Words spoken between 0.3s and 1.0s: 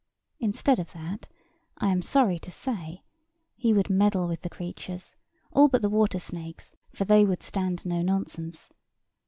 Instead of